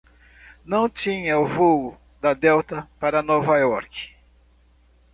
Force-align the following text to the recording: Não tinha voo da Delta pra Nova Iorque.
Não 0.65 0.89
tinha 0.89 1.37
voo 1.41 1.95
da 2.19 2.33
Delta 2.33 2.89
pra 2.99 3.21
Nova 3.21 3.59
Iorque. 3.59 4.15